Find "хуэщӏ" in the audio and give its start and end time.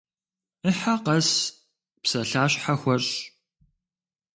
2.81-3.15